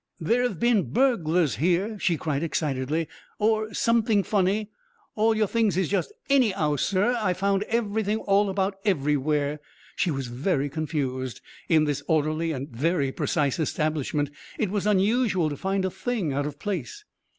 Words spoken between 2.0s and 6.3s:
cried excitedly, "or something funny! All your things is just